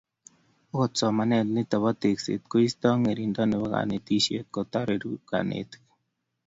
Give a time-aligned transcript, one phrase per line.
[0.69, 5.83] Akot somanet nito bo tekset koisto ngerindo nebo kanetisiet, kotako reru kanetik.